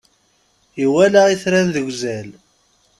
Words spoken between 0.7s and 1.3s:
Iwala